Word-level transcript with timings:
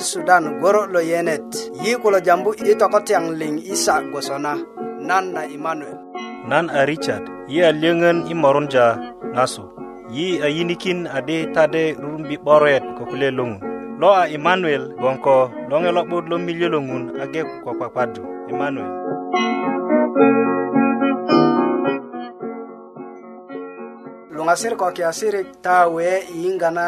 ti 0.00 0.08
sudan 0.16 0.44
goro 0.64 0.82
lo 0.94 1.00
yenet 1.12 1.44
yi 1.84 1.92
kulo 2.02 2.18
jambu 2.26 2.50
i 2.56 2.72
tokotiyaŋ 2.80 3.24
liŋ 3.40 3.52
isa 3.74 3.94
gwosona 4.10 4.52
nan 5.08 5.24
na 5.34 5.42
imanuel 5.56 5.98
nan 6.50 6.64
a 6.78 6.88
richard 6.90 7.24
yi 7.52 7.58
a 7.68 7.70
lyöŋön 7.80 8.18
i 8.32 8.34
morunja 8.42 8.86
ŋasu 9.36 9.64
yi 10.16 10.26
a 10.44 10.48
yinikin 10.56 10.98
adi 11.18 11.38
tade 11.54 11.82
rurumbi 12.00 12.36
'boret 12.40 12.84
ko 12.96 13.02
kule 13.10 13.28
loŋun 13.38 13.60
lo 14.00 14.08
a 14.22 14.24
imanuel 14.36 14.84
gboŋ 14.98 15.16
ko 15.24 15.34
loŋe 15.70 15.90
lo'but 15.96 16.24
lo 16.30 16.36
milyö 16.46 16.68
lo 16.74 16.80
ŋun 16.88 17.04
age 17.22 17.42
ko 17.62 17.68
kpakpadu 17.78 18.22
imanuel 18.52 18.90
luŋasir 24.36 24.72
ko 24.80 24.86
kiasirik 24.96 25.48
ta 25.64 25.76
wee 25.94 26.16
yiyiŋga 26.36 26.70
na 26.78 26.86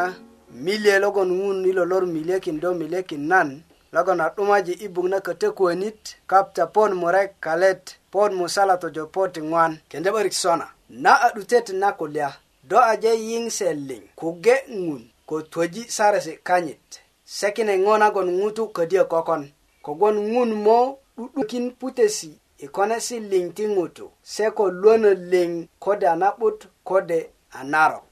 milye 0.64 0.94
logon 1.04 1.28
ŋun 1.38 1.58
ilo 1.70 1.84
lor 1.90 2.04
miliyekin 2.14 2.56
do 2.62 2.70
miliyekin 2.80 3.22
nan 3.30 3.48
logon 3.94 4.20
a 4.20 4.30
'dumaji 4.34 4.72
i 4.72 4.88
bugna 4.94 5.18
kötö 5.26 5.48
kuwönit 5.56 6.02
kapta 6.30 6.64
pon 6.74 6.92
murek 7.02 7.30
kalet 7.44 7.84
pon 8.12 8.30
musala 8.40 8.74
tojo 8.82 9.02
poti 9.14 9.40
ŋwan 9.50 9.72
kende 9.90 10.08
'börik 10.12 10.32
sona 10.42 10.66
na 11.04 11.10
a 11.26 11.32
'dutet 11.34 11.66
na 11.80 11.88
kulya 11.98 12.28
do 12.70 12.76
aje 12.90 13.10
yiŋse 13.28 13.68
liŋ 13.88 14.02
kuge 14.20 14.54
ŋun 14.84 15.02
ko 15.28 15.34
twöji 15.52 15.82
saresi 15.96 16.34
kanyit 16.48 16.86
sekine 17.36 17.74
ŋo 17.84 17.92
nagon 18.02 18.28
ŋutu 18.38 18.62
ködyö 18.76 19.04
kokon 19.12 19.44
kogwon 19.84 20.16
ŋun 20.32 20.50
mo 20.64 20.78
'du'dukin 21.18 21.66
putesi 21.80 22.30
i 22.58 22.66
konesi 22.76 23.16
liŋ 23.30 23.46
ti 23.56 23.64
ŋutu 23.74 24.06
se 24.32 24.46
ko 24.56 24.64
luönö 24.80 25.10
liŋ 25.32 25.50
kode 25.84 26.06
a 26.08 26.16
na'but 26.20 26.58
kode 26.88 27.18
a 27.50 27.60
narok 27.72 28.04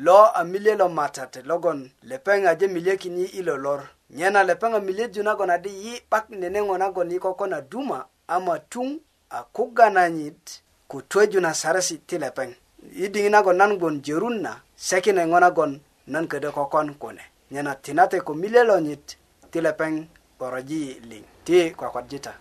lo 0.00 0.26
a 0.36 0.44
mile 0.44 0.74
lo 0.76 0.88
matate 0.88 1.42
logon 1.44 1.90
lepeng 2.02 2.46
aje 2.46 2.66
milieki 2.66 3.08
ni 3.10 3.24
ilo 3.24 3.56
lor 3.56 3.82
nyena 4.10 4.44
lepeng 4.44 4.74
a 4.74 4.80
milie 4.80 5.08
ju 5.12 5.22
nagon 5.22 5.50
adi 5.50 5.68
yi 5.86 6.00
pak 6.10 6.30
nenengo 6.30 6.78
nagon 6.78 7.10
ikoko 7.12 7.46
na 7.46 7.60
duma 7.60 8.04
ama 8.28 8.58
tung 8.70 9.00
a 9.30 9.42
kuganayit 9.52 10.62
ku 10.88 11.02
tweju 11.02 11.40
na 11.40 11.54
sarasi 11.54 11.98
ti 11.98 12.18
lepeng 12.18 12.54
idiŋi 12.94 13.28
nagon 13.30 13.56
nan 13.56 13.78
gbon 13.78 14.00
jerun 14.02 14.38
na 14.40 14.60
sekine 14.76 15.26
ŋo 15.26 15.40
nagon 15.40 15.80
nan 16.06 16.26
ködö 16.28 16.50
kokon 16.52 16.94
kune 16.94 17.20
nyena 17.50 17.74
tinate 17.74 18.20
ko 18.20 18.34
mile 18.34 18.64
lo 18.64 18.80
nyit 18.80 19.16
ti 19.50 19.60
lepeŋ 19.60 19.94
'boroji 20.38 20.80
liŋ 21.10 21.24
ti 21.46 21.56
kwakwadjita 21.78 22.32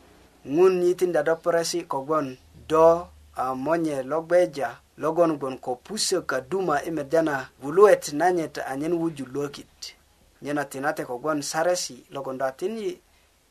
ŋun 0.55 0.73
yitinda 0.85 1.21
do 1.27 1.33
puresi 1.43 1.79
kogbon 1.91 2.27
do 2.69 3.07
a 3.43 3.55
monye 3.63 3.97
lo 4.03 4.19
gbeja 4.27 4.69
logon 4.97 5.37
gbon 5.37 5.57
ko 5.59 5.75
puso 5.75 6.21
ka 6.21 6.41
duma 6.41 6.81
i 6.83 6.91
meda 6.91 7.21
na 7.21 7.45
wuluet 7.63 8.13
nanyet 8.13 8.57
anyen 8.67 8.93
wuju 8.93 9.25
luokit 9.25 9.95
nyena 10.41 10.65
tinate 10.65 11.05
kogwon 11.05 11.41
saresi 11.41 12.03
logon 12.11 12.37
do 12.37 12.45
atin 12.45 12.77
yi 12.77 12.97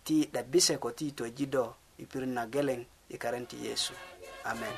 ti 0.04 0.28
dabise 0.32 0.78
ko 0.78 0.90
ti 0.90 1.12
toji 1.12 1.46
do 1.46 1.74
i 1.98 2.06
pirin 2.06 2.34
na 2.34 2.46
geleŋ 2.46 2.80
i 3.10 3.16
karen 3.18 3.46
ti 3.46 3.56
yesu 3.66 3.92
amen 4.44 4.74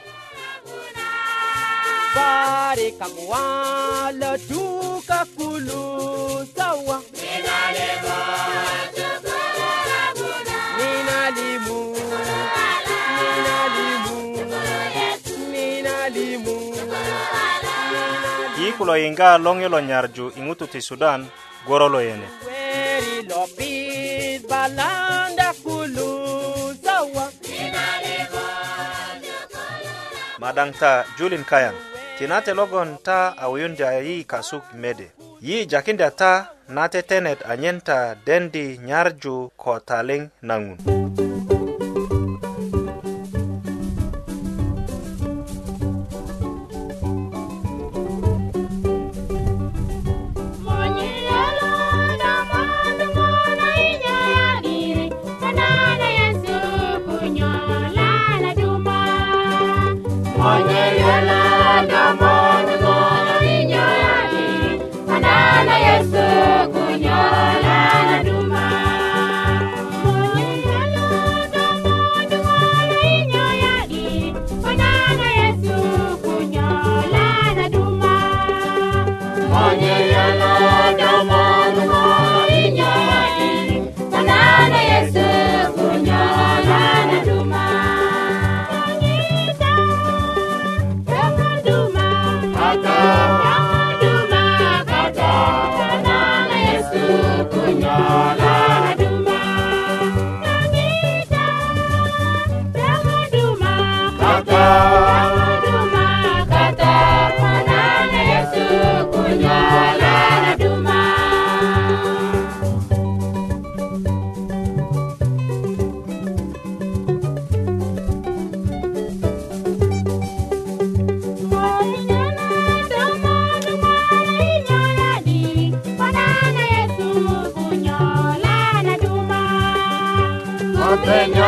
Barikamwa 2.15 3.43
la 4.17 4.33
tuka 4.39 5.25
kulu 5.37 6.08
lo 18.89 18.97
yinga 18.97 19.37
long 19.39 19.61
lo 19.69 19.81
nyarju 19.85 20.33
ingutu 20.41 20.67
ti 20.67 20.81
sudan 20.81 21.21
goro 21.67 21.89
lo 21.93 22.01
yene 22.01 22.29
madaŋ 30.41 30.69
ta 30.81 30.93
julin 31.21 31.45
kayan 31.45 31.77
tinate 32.19 32.53
logon 32.57 32.97
ta 33.05 33.37
a 33.37 33.45
wuyundya 33.53 34.01
yi 34.09 34.25
kasuk 34.25 34.65
mede 34.73 35.13
yi 35.45 35.67
jakindya 35.69 36.09
ta 36.21 36.33
na 36.73 36.89
tetenet 36.93 37.45
anyen 37.51 37.85
ta 37.85 38.17
dendi 38.27 38.81
nyarju 38.89 39.37
ko 39.61 39.77
taliŋ 39.89 40.23
ŋun 40.49 40.98
Jai 60.79 61.23
Namo 61.29 62.38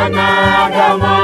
Anagama 0.00 1.19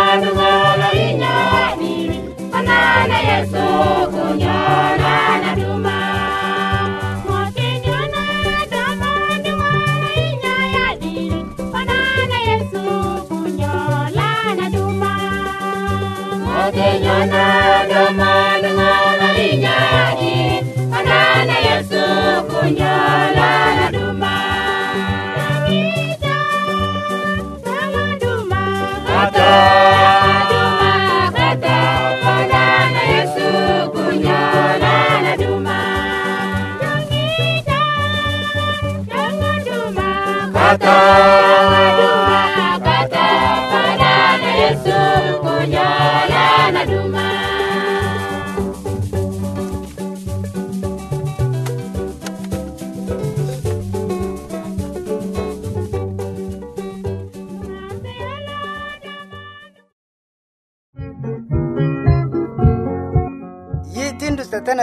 Amém. 40.96 41.55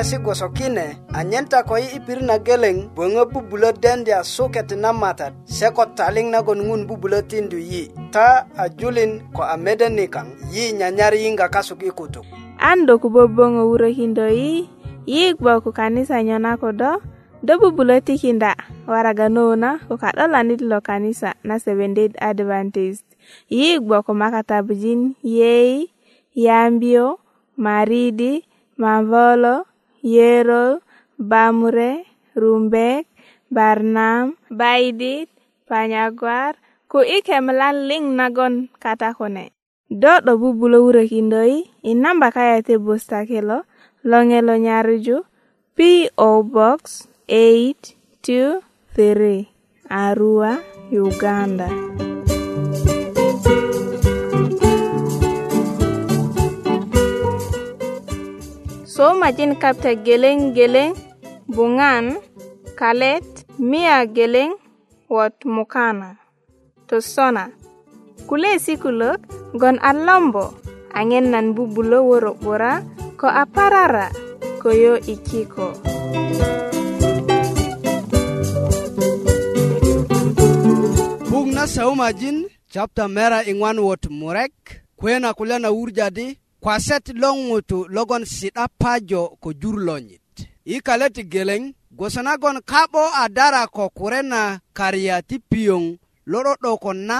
si 0.03 0.19
gosokine 0.19 0.99
anyen 1.15 1.47
ta 1.47 1.63
ko 1.63 1.79
i 1.79 1.87
ipir 1.95 2.19
na 2.19 2.35
geleŋ 2.35 2.91
böŋö 2.91 3.23
bubulö 3.31 3.71
dendya 3.71 4.19
suket 4.27 4.67
na 4.75 4.91
matat 4.91 5.31
se 5.47 5.63
ko 5.71 5.87
taliŋ 5.95 6.27
nagon 6.27 6.59
ŋun 6.67 6.83
bubulö 6.83 7.23
tindu 7.23 7.55
yi 7.55 7.87
ta 8.11 8.43
a 8.59 8.67
julin 8.75 9.23
ko 9.31 9.47
a 9.47 9.55
mede 9.55 9.87
nikaŋ 9.87 10.27
yi 10.51 10.75
nyanyar 10.75 11.15
yiŋga 11.15 11.47
kasuk 11.55 11.79
i 11.87 11.91
ando 11.95 12.19
an 12.59 12.79
do 12.87 12.93
ku 12.99 13.07
böböŋö 13.15 13.63
wurökindö 13.63 14.27
yi 14.35 14.67
yi 15.07 15.31
gbo 15.39 15.51
ku 15.63 15.69
kanisa 15.71 16.19
nyona 16.19 16.59
ko 16.59 16.75
do 16.75 16.99
do 17.47 17.53
bubulö 17.63 18.03
tikinda 18.03 18.59
waraga 18.91 19.31
no 19.31 19.55
na 19.55 19.79
ko 19.87 19.95
ka'dolanit 19.95 20.59
lo 20.59 20.83
kanisa 20.83 21.39
na 21.47 21.55
seventh 21.63 21.95
day 21.95 22.11
adventist 22.19 23.07
yi 23.47 23.79
gbo 23.79 24.03
ko 24.03 24.11
bujin 24.67 25.15
yei 25.23 25.95
yambio 26.35 27.23
maridi 27.55 28.43
mavolo 28.75 29.71
yeerol, 30.03 30.79
bamre, 31.17 32.03
rumbek, 32.35 33.07
barnaam, 33.49 34.35
baydit, 34.51 35.31
panyagwar, 35.65 36.53
ko 36.91 36.99
ike 37.01 37.39
mlan 37.41 37.87
ling 37.89 38.13
nagon 38.19 38.69
kata 38.77 39.15
kone. 39.17 39.49
Do 39.89 40.19
do 40.21 40.37
bubulo 40.37 40.83
ure 40.83 41.07
kindoi, 41.07 41.65
inamba 41.81 42.31
kaya 42.35 42.61
te 42.61 42.77
busta 42.77 43.25
kelo, 43.25 43.63
longelo 44.03 44.57
nyaruju, 44.59 45.23
P.O. 45.75 46.43
Box 46.53 47.07
823, 47.29 49.47
Arua, 49.89 50.61
Uganda. 50.93 51.65
Uganda. 51.71 52.12
somajin 59.03 59.53
kapta 59.63 59.91
geleŋ 60.07 60.37
geleŋ 60.55 60.89
buŋan 61.55 62.05
kalet 62.79 63.27
miya 63.69 63.97
geleŋ 64.15 64.49
wot 65.13 65.35
mukana 65.55 66.09
tosona 66.87 67.45
kulesi 68.27 68.73
kulök 68.83 69.19
gon 69.59 69.77
a 69.89 69.91
lombo 70.05 70.45
aŋen 70.99 71.25
nan 71.33 71.45
bubulö 71.55 71.97
woro 72.07 72.31
'bura 72.41 72.73
ko 73.19 73.27
a 73.41 73.43
parara 73.55 74.07
koyo 74.61 74.93
i 75.13 75.15
kiko 75.27 75.67
buk 81.31 81.47
na 81.55 81.63
saumajin 81.73 82.37
capta 82.73 83.03
mera 83.15 83.39
iŋwan 83.51 83.77
wot 83.85 84.03
murek 84.19 84.53
kwena 84.99 85.29
kulya 85.37 85.57
na 85.63 85.69
wurjadi 85.75 86.27
kwaset 86.63 87.05
lo 87.21 87.29
ŋutu 87.47 87.77
logon 87.95 88.23
pajo 88.81 89.21
ko 89.41 89.49
jur 89.61 89.75
lonyit 89.87 90.21
i 90.65 90.75
kalet 90.85 91.13
geleŋ 91.31 91.61
gwoso 91.97 92.21
nagon 92.27 92.57
ka'bo 92.71 93.03
a 93.13 93.23
dara 93.35 93.61
ko 93.75 93.83
kure 93.97 94.21
na 94.31 94.41
kariya 94.77 95.15
ti 95.27 95.35
piyoŋ 95.49 95.83
lo 96.31 96.37
'do'dokon 96.43 96.97
na 97.09 97.19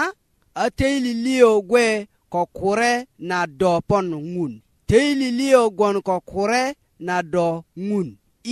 a 0.54 0.64
teililiyo 0.78 1.50
gwe 1.70 1.86
ko 2.32 2.40
kure 2.58 2.92
na 3.28 3.38
do 3.60 3.72
pon 3.88 4.06
ŋun 4.34 4.52
teililiyo 4.90 5.60
gwon 5.78 5.96
ko 6.08 6.16
kure 6.30 6.62
na 7.06 7.16
do 7.32 7.46
ŋun 7.88 8.08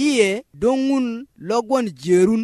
iye 0.06 0.28
do 0.60 0.70
ŋun 0.86 1.06
logwon 1.48 1.86
jerun 2.02 2.42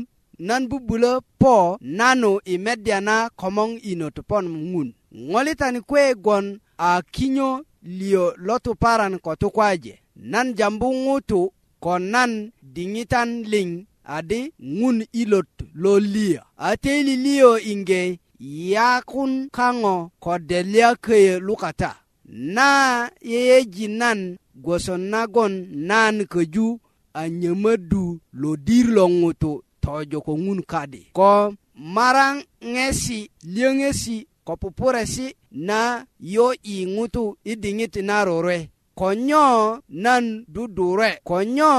nan 0.49 0.63
bubulö 0.71 1.13
po 1.41 1.57
nanu 1.99 2.31
i 2.47 2.55
medya 2.65 2.99
na 3.09 3.17
komoŋ 3.41 3.71
i 3.83 3.93
nöt 4.01 4.17
pon 4.29 4.45
ŋun 4.71 4.89
ŋolitan 5.31 5.75
kwe 5.89 6.03
gwon 6.25 6.45
a 6.79 7.03
kinyo 7.17 7.51
lio 7.89 8.35
lotu 8.37 8.75
paran 8.75 9.19
ko 9.25 9.33
tukwaje 9.41 9.95
nan 10.31 10.49
jambu 10.59 10.89
ŋutu 11.05 11.41
ko 11.85 11.93
nan 12.13 12.33
diŋitan 12.75 13.29
liŋ 13.53 13.69
adi 14.17 14.41
ŋun 14.79 14.99
ilot 15.21 15.51
lo 15.83 15.93
liyo 16.13 16.43
a 16.69 16.77
teili 16.83 17.15
liyo 17.25 17.51
inge 17.73 18.01
yakun 18.73 19.33
kaŋo 19.57 19.95
ko 20.25 20.33
delya 20.51 20.89
köyö 21.05 21.35
lukata 21.47 21.91
na 22.55 22.67
yeyeji 23.31 23.87
nan 24.01 24.21
gwoso 24.65 24.95
nagon 25.13 25.53
nan 25.91 26.17
köju 26.33 26.67
a 27.19 27.23
lo 28.41 28.51
dir 28.67 28.87
lo 28.97 29.05
ŋutu 29.21 29.53
tojo 29.83 30.19
ko 30.27 30.33
ŋun 30.45 30.61
kadi 30.73 31.03
ko 31.19 31.33
maraŋesi 31.95 33.19
liöŋesi 33.55 34.17
ko 34.49 34.57
pupuresi 34.57 35.37
na 35.61 36.07
yo 36.35 36.47
i 36.75 36.89
ŋutu 36.95 37.25
i 37.45 37.53
diŋit 37.63 37.95
na 38.09 38.17
rure 38.29 38.59
ko 38.99 39.07
nyo 39.27 39.49
nan 40.05 40.25
dudure 40.55 41.11
ko 41.29 41.37
nyo 41.55 41.75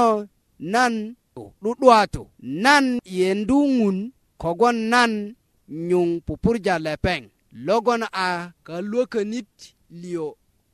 nan 0.72 0.94
du'duwatu 1.64 2.22
nan 2.64 2.86
yendu 3.16 3.58
ŋun 3.78 3.98
kogwon 4.42 4.78
nan 4.92 5.12
nyuŋ 5.88 6.08
pupurja 6.26 6.74
lepeŋ 6.86 7.20
logon 7.66 8.02
a 8.06 8.28
kaluwökönit 8.66 9.50
liyo 10.00 10.26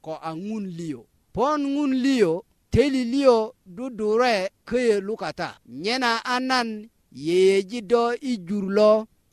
ko 0.05 0.13
a 0.29 0.37
ŋun 0.47 0.65
liyo 0.79 1.01
pon 1.35 1.61
ŋun 1.75 1.93
liyo 2.05 2.33
teliliyo 2.73 3.37
dudure 3.77 4.35
köye 4.69 4.97
lukata 5.07 5.49
nyena 5.83 6.11
a 6.25 6.37
nan 6.49 6.69
yeyeji 7.27 7.81
do 7.91 8.03
i 8.21 8.33
jur 8.47 8.67
lo 8.79 8.91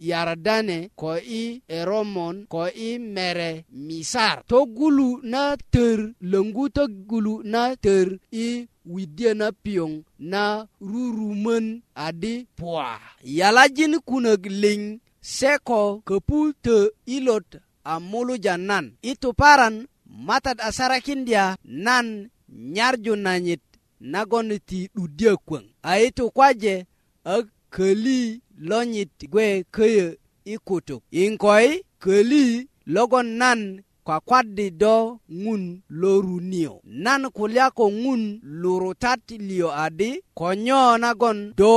yaradane 0.07 0.89
ko 0.95 1.15
i 1.17 1.61
eromon 1.67 2.43
ko 2.51 2.67
i 2.67 2.99
mere 2.99 3.63
misar 3.71 4.43
to 4.47 4.65
gulu 4.67 5.19
na 5.23 5.55
ter 5.71 6.11
lengu 6.21 6.67
to 6.69 6.87
gulu 7.07 7.39
na 7.43 7.75
ter 7.75 8.19
i 8.35 8.67
widie 8.85 9.31
na 9.33 9.51
piong 9.51 10.03
na 10.19 10.67
rurumen 10.83 11.79
adi 11.95 12.43
pua 12.55 12.99
yalajin 13.23 13.95
kunag 14.03 14.43
ling 14.51 14.99
seko 15.21 16.03
kepu 16.03 16.51
te 16.61 16.91
ilot 17.07 17.55
amulu 17.87 18.35
nan 18.59 18.95
itu 19.01 19.31
paran 19.31 19.87
matad 20.05 20.59
asarakin 20.59 21.23
dia 21.23 21.55
nan 21.63 22.27
nyarju 22.49 23.15
nanyit 23.15 23.63
nagon 24.03 24.51
ti 24.67 24.91
dudia 24.95 25.35
kwang 25.47 25.67
aitu 25.83 26.27
kwaje 26.35 26.83
a 27.23 27.39
kali 27.71 28.42
lonyit 28.57 29.29
gwe 29.29 29.63
köyö 29.75 30.13
i 30.45 30.57
kutuk 30.57 31.03
inkoi 31.11 31.83
köli 31.99 32.67
logon 32.85 33.25
nan 33.37 33.83
kwakwaddi 34.03 34.69
do 34.81 34.95
ŋun 35.43 35.63
lorunio 36.01 36.73
nan 37.03 37.21
kulya 37.35 37.65
ko 37.77 37.85
ŋun 38.01 38.21
lurutat 38.61 39.21
lio 39.49 39.69
adi 39.83 40.09
ko 40.39 40.47
nyo 40.65 40.83
nagon 41.03 41.37
do 41.59 41.71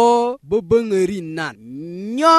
böböŋörin 0.49 1.29
nan 1.39 1.57
nyo 2.17 2.37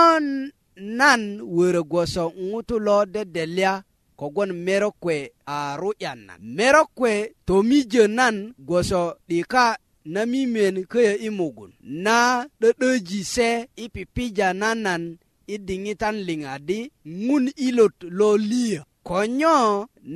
nan 1.00 1.22
wörö 1.56 1.82
gwoso 1.91 2.25
ŋutu 2.50 2.75
lo 2.88 2.98
dedelya 3.13 3.72
kogwon 4.20 4.51
merokwe 4.65 5.15
a 5.56 5.77
ru'yan 5.79 6.20
nan 6.27 6.39
merokwe 6.58 7.12
tomijö 7.48 8.03
nan 8.17 8.36
gwoso 8.67 9.01
'dika 9.27 9.65
na 10.08 10.26
mimen 10.26 10.86
köyö 10.92 11.14
i 11.28 11.30
mugun 11.30 11.72
na 11.82 12.46
'dö'döji 12.62 13.24
se 13.24 13.68
i 13.76 13.86
pipija 13.94 14.50
nanan 14.62 15.04
i 15.48 15.56
diŋitan 15.68 16.16
liŋ 16.28 16.42
adi 16.56 16.80
ŋun 17.26 17.46
ilot 17.68 17.96
lo 18.18 18.30
liyö 18.50 18.82
ko 19.08 19.18
nyo 19.40 19.58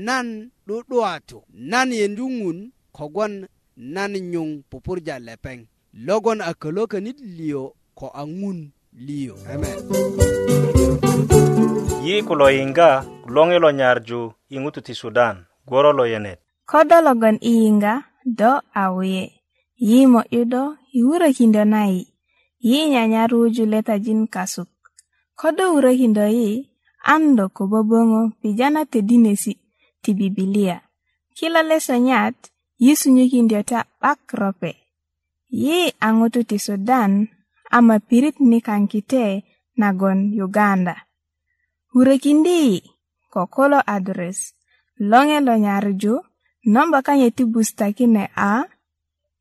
nan 0.08 0.28
'du'duwatu 0.66 1.38
nan 1.72 1.90
yendu 2.00 2.24
ŋun 2.40 2.58
kogwon 2.98 3.34
nan 3.96 4.14
nyuŋ 4.32 4.50
pupurja 4.70 5.16
lepeŋ 5.28 5.58
logon 6.08 6.40
a 6.40 6.52
kölökönit 6.62 7.20
liyo 7.36 7.64
ko 8.00 8.08
a 8.16 8.24
ŋun 8.40 8.60
liyo 9.06 9.34
Amen. 9.54 9.76
yi 12.08 12.16
kulo 12.28 12.46
yiŋga 12.58 12.90
loŋi 13.34 13.58
lo 13.64 13.70
nyarju 13.80 14.22
i 14.56 14.58
ŋutu 14.64 14.80
ti 14.88 14.94
sudan 15.02 15.36
gworo 15.68 15.92
lo 16.00 16.04
yenet 16.14 16.40
ko 16.70 16.80
do 16.90 16.96
logon 17.06 17.36
i 17.44 17.52
yiŋga 17.62 17.94
do 18.40 18.52
a 18.72 18.86
wuye' 18.96 19.32
yi 19.88 20.00
mo'yudo 20.14 20.64
yiwurökindö 20.94 21.64
nayi 21.74 22.02
yi 22.70 22.78
nyanyar 22.94 23.32
wuju 23.38 23.64
letajin 23.74 24.22
kasuk 24.34 24.70
kodo 25.40 25.64
wurökindö 25.74 26.26
yi 26.40 26.50
an 27.14 27.24
do 27.38 27.46
ko 27.56 27.62
böböŋö 27.72 28.22
pija 28.40 28.68
na 28.74 28.82
todinesi 28.92 29.54
ti 30.02 30.10
bibilia 30.20 30.78
kilo 31.38 31.62
lesonyat 31.70 32.38
yisunyökindyö 32.84 33.62
ta 33.70 33.80
'bak 34.02 34.22
rope 34.40 34.72
yi 35.64 35.78
a 36.06 36.08
ŋutu 36.18 36.42
ti 36.50 36.58
sudan 36.66 37.12
ama 37.78 37.96
pirit 38.08 38.38
nikaŋ 38.52 38.82
kite 38.92 39.26
nagon 39.82 40.20
uganda 40.46 40.96
wurökindi 41.94 42.56
yi 42.68 42.78
ko 43.34 43.42
kulo 43.54 43.80
adres 43.96 44.40
loŋe 45.10 45.38
lo 45.48 45.54
nyarju 45.66 46.14
nomba 46.74 46.98
kaŋ 47.06 47.18
yeti 47.24 47.44
bustakine 47.54 48.26
a 48.30 48.32
ah? 48.58 48.62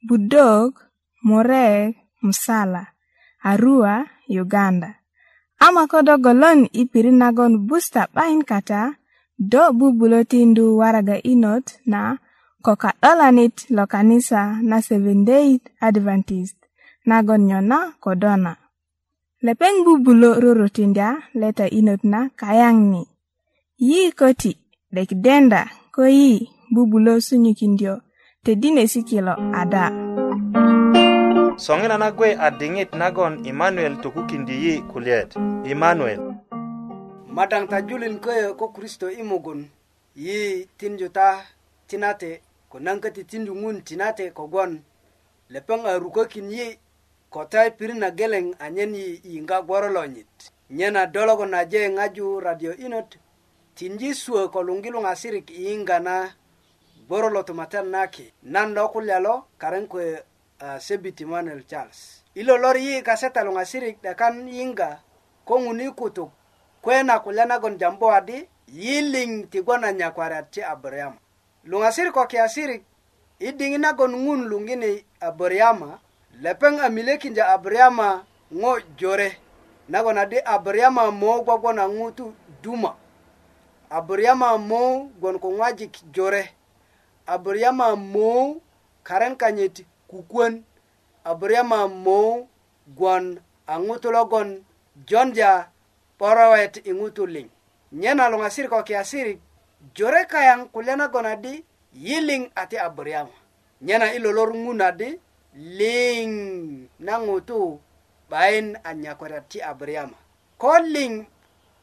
Budog, 0.00 0.80
Moreg, 1.28 1.92
Musala, 2.24 2.96
Arua, 3.44 4.00
Uganda. 4.28 4.96
Ama 5.60 5.84
kodo 5.92 6.16
golon 6.18 6.64
ipiri 6.72 7.12
nagon 7.12 7.52
busta 7.68 8.08
pain 8.16 8.40
kata, 8.40 8.96
do 9.36 9.60
bubulo 9.78 10.24
tindu 10.30 10.80
waraga 10.80 11.20
inot 11.20 11.66
na 11.90 12.16
koka 12.64 12.96
olanit 13.08 13.68
lo 13.76 13.84
kanisa 13.92 14.56
na 14.68 14.76
Seven 14.80 15.20
Day 15.28 15.60
Adventist 15.88 16.56
nagon 17.08 17.42
nyona 17.48 17.78
kodona. 18.02 18.52
Lepeng 19.44 19.84
bubulo 19.84 20.40
roro 20.40 20.66
tindya 20.72 21.28
leta 21.40 21.68
inot 21.68 22.00
na 22.08 22.32
kayang 22.40 22.80
ni. 22.88 23.02
Yi 23.88 24.16
koti, 24.18 24.52
dekdenda, 24.94 25.62
koyi, 25.92 26.48
bubulo 26.72 27.20
sunyukindyo. 27.20 27.94
kindyo. 28.00 28.08
todinesi 28.46 29.00
kilo 29.08 29.34
ada 29.58 29.84
soŋina 31.64 31.96
nagwe 32.04 32.28
a 32.46 32.48
diŋit 32.60 32.90
nagon 33.02 33.34
imanuel 33.50 33.94
tokukindi 34.02 34.54
yi 34.64 34.74
kulyet 34.90 35.30
imanuel 35.72 36.20
madaŋ 37.36 37.62
ta 37.70 37.78
julin 37.88 38.16
köyö 38.24 38.48
ko 38.60 38.66
kristo 38.74 39.06
i 39.12 39.22
mugun 39.30 39.60
yi 40.24 40.38
tinju 40.78 41.08
ta 41.16 41.26
tinate 41.88 42.30
ko 42.72 42.76
nan 42.84 42.98
köti 43.02 43.22
tindu 43.30 43.52
ŋun 43.62 43.76
tinate 43.88 44.24
kogwon 44.38 44.72
lepeŋ 45.52 45.80
a 45.90 46.00
rukökin 46.02 46.48
yi 46.56 46.66
ko 47.32 47.40
ta 47.52 47.60
pirit 47.76 47.98
na 48.02 48.08
geleŋ 48.18 48.46
anyen 48.64 48.92
yi 49.00 49.08
yiŋga 49.32 49.56
gworo 49.66 49.88
lo 49.96 50.02
nyit 50.12 50.34
nyen 50.76 50.96
a 50.96 51.04
dologon 51.14 51.52
aje 51.60 51.80
ŋaju 51.96 52.26
radio 52.46 52.72
inot 52.84 53.10
tinji 53.76 54.08
suwö 54.22 54.42
ko 54.54 54.58
luŋgi 54.68 54.88
luŋasirik 54.94 55.46
i 55.50 55.68
yiŋga 55.68 55.98
na 56.06 56.16
boro 57.10 57.26
lo 57.28 57.42
tomaten 57.44 57.90
naki 57.90 58.30
nan 58.42 58.74
do 58.74 58.86
kulya 58.88 59.18
lo 59.18 59.50
karen 59.58 59.88
kwe 59.90 60.22
uh, 60.62 60.78
sebit 60.78 61.20
Emmanuel 61.20 61.66
Charles. 61.66 62.22
Ilo 62.34 62.54
lor 62.56 62.76
yi 62.78 63.02
kaseta 63.02 63.42
lo 63.44 63.50
ngasirik 63.50 63.98
da 64.02 64.14
kan 64.14 64.46
yinga 64.48 65.02
kongu 65.44 65.74
ni 65.74 65.90
kutu 65.90 66.30
kwe 66.82 67.02
na 67.02 67.18
kulya 67.18 67.46
na 67.46 67.58
gon 67.58 67.74
jambo 67.78 68.12
adi 68.14 68.46
yiling 68.68 69.50
tigwana 69.50 69.92
nyakware 69.92 70.36
at 70.38 70.52
che 70.54 70.62
Abraham. 70.62 71.18
Lo 71.64 71.78
ngasirik 71.80 72.12
kwa 72.12 72.26
kiasirik 72.26 72.82
idingi 73.40 73.78
na 73.78 73.92
gon 73.92 74.14
ngun 74.16 74.46
lungini 74.48 75.04
Abraham 75.20 75.98
lepeng 76.40 76.78
amilekinja 76.80 77.48
Abraham 77.48 78.22
ngo 78.54 78.78
jore 78.96 79.32
na 79.88 80.02
gon 80.02 80.16
adi 80.18 80.38
Abraham 80.44 81.10
mo 81.12 81.42
kwa 81.44 81.58
kwa 81.60 81.72
na 81.74 81.88
ngutu 81.88 82.32
duma. 82.62 82.94
Abraham 83.90 84.58
mo 84.62 85.10
gon 85.20 85.38
kongwajik 85.42 85.98
jore. 86.14 86.54
abiriya 87.30 87.72
ma 87.72 87.94
mou 87.96 88.58
karen 89.06 89.36
kanyit 89.38 89.86
kukuon 90.10 90.62
abiriya 91.24 91.62
ma 91.62 91.86
mou 91.86 92.48
gwon 92.96 93.38
a 93.70 93.74
ŋutu 93.86 94.08
logon 94.16 94.48
jonja 95.08 95.50
porowet 96.18 96.74
i 96.84 96.92
ŋutu 96.98 97.22
liŋ 97.34 97.48
nye 98.00 98.10
na 98.18 98.24
luŋasir 98.32 98.66
ko 98.72 98.78
kiasir 98.88 99.28
jore 99.96 100.22
kayaŋ 100.32 100.60
kulya 100.72 100.94
nagon 101.00 101.26
adi 101.34 101.52
yiliŋ 102.06 102.42
ati 102.62 102.76
abiriyama 102.86 103.36
nye 103.84 103.94
na 104.00 104.06
i 104.14 104.18
lolor 104.24 104.50
ŋun 104.62 104.80
adi 104.90 105.08
liŋ 105.78 106.28
na 107.06 107.14
ŋutu 107.26 107.60
'bayin 108.30 108.68
a 108.84 108.90
nyakwetat 109.02 109.44
ti 109.50 109.58
abiriyama 109.70 110.18
ko 110.60 110.72
liŋ 110.94 111.12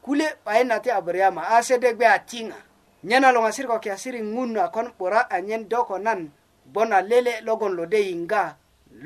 kule 0.04 0.26
'bayin 0.44 0.68
na 0.70 0.76
ti 0.82 0.88
abiriyama 0.98 1.40
a 1.54 1.62
sede 1.66 1.90
gbe 1.96 2.04
a 2.04 2.18
tiŋa 2.30 2.58
nyen 3.04 3.24
a 3.24 3.30
luŋasir 3.34 3.66
ko 3.70 3.78
kiyasiri 3.82 4.20
ŋun 4.34 4.50
akon 4.58 4.88
'bura 4.98 5.20
anyen 5.36 5.68
do 5.70 5.80
ko 5.88 5.96
nan 5.98 6.20
bon 6.72 6.90
a 6.92 7.00
lele 7.10 7.34
logon 7.46 7.72
lo 7.78 7.84
de 7.92 7.98
yiŋga 8.08 8.42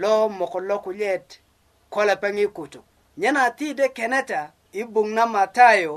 lo 0.00 0.12
mokot 0.38 0.64
lo 0.70 0.76
kulyet 0.84 1.28
ko 1.92 2.00
lepeŋ 2.08 2.34
i 2.40 2.46
kutuk 2.56 2.84
nyen 3.20 3.36
a 3.36 3.46
ti 3.58 3.66
de 3.78 3.86
keneta 3.96 4.40
i 4.72 4.82
buŋ 4.92 5.08
na 5.16 5.24
matayo 5.34 5.96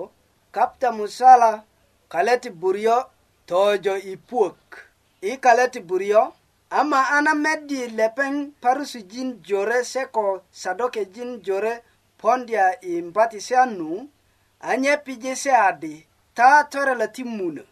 kapta 0.55 0.89
musala 0.97 1.51
kaleti 2.11 2.49
buryo 2.61 2.97
tojo 3.49 3.95
i 3.95 4.13
puok 4.27 4.61
i 5.21 5.31
kaleti 5.43 5.79
buryo 5.89 6.21
ama 6.79 6.99
ana 7.17 7.31
meddi 7.43 7.79
lepeŋ 7.97 8.33
parusu 8.61 8.99
jin 9.11 9.29
jore 9.47 9.79
se 9.91 10.01
ko 10.15 10.25
sadoke 10.61 11.03
jin 11.15 11.31
jore 11.45 11.73
pondya 12.19 12.65
i 12.91 13.01
mbati 13.07 13.39
se 13.47 13.55
anu 13.63 13.89
anye 14.69 14.93
pije 15.05 15.33
se 15.43 15.51
adi 15.67 15.93
ta 16.37 16.47
torelo 16.71 17.07
ti 17.15 17.23
munö 17.23 17.63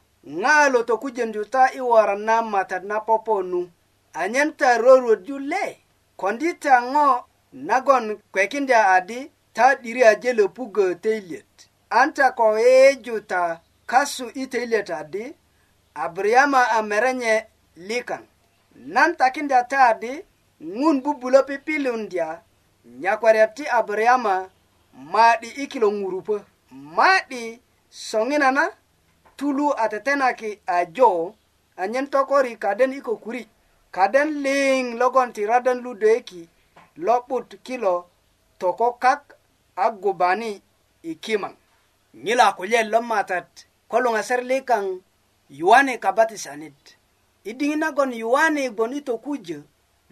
ŋaalo 0.41 0.79
tokujöndu 0.89 1.41
ta 1.53 1.63
i 1.73 1.79
woron 1.89 2.21
na 2.27 2.35
matat 2.51 2.83
na 2.89 2.97
poponu 3.07 3.61
anyen 4.21 4.49
ta 4.59 4.69
roroju 4.83 5.35
le 5.51 5.63
kondi 6.19 6.49
ta 6.63 6.75
ŋo 6.91 7.07
nagon 7.67 8.05
kwekindya 8.33 8.79
adi 8.95 9.19
ta 9.55 9.65
'diri 9.75 10.01
ajelo 10.11 10.45
pugö 10.55 10.85
teilyet 11.03 11.53
an 11.99 12.09
ta 12.15 12.25
ko 12.37 12.45
yeyeju 12.63 13.15
ta 13.31 13.41
kasu 13.91 14.25
i 14.35 14.43
teilyet 14.51 14.89
adi 14.99 15.23
abiriyama 16.03 16.61
a 16.77 16.81
merenye 16.89 17.35
likaŋ 17.87 18.23
nan 18.93 19.11
takindya 19.19 19.59
ta 19.71 19.79
adi 19.91 20.13
ŋun 20.79 20.97
bubulö 21.03 21.39
pipilundya 21.49 22.27
nyakwaryat 23.01 23.51
ti 23.57 23.63
abiriyama 23.77 24.33
ma'di 25.11 25.49
i 25.63 25.65
kilo 25.71 25.87
ŋurupö 25.99 26.35
ma'di 26.97 27.41
soŋinana 28.09 28.63
tulu 29.37 29.73
a 29.79 29.89
tetenaki 29.91 30.59
a 30.75 30.85
jo 30.97 31.11
anyen 31.81 32.07
tokori 32.13 32.53
kaden 32.63 32.91
i 32.93 33.01
kokurik 33.07 33.47
kaden 33.95 34.29
liŋ 34.45 34.81
logon 34.99 35.29
ti 35.35 35.41
radan 35.51 35.79
ludöyöki 35.85 36.41
lo'but 37.05 37.49
kilo 37.65 37.95
toko 38.61 38.87
kak 39.03 39.23
a 39.75 39.85
gubani 40.01 40.51
i 41.03 41.13
kimaŋ 41.23 41.53
ŋila 42.23 42.47
kulye 42.57 42.79
lomatat 42.91 43.49
ko 43.89 43.95
luŋaser 44.03 44.41
likaŋ 44.51 44.85
yuwani 45.59 45.93
kabatisanit 46.03 46.81
i 47.43 47.51
diŋit 47.57 47.77
nagon 47.83 48.11
yuwani 48.21 48.63
gboŋ 48.75 48.91
i 48.97 49.01
tokujö 49.09 49.59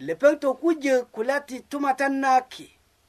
lepeŋ 0.06 0.34
tokujö 0.42 0.94
kulya 1.14 1.36
ti 1.48 1.56
tumatan 1.70 2.14
naki 2.24 2.66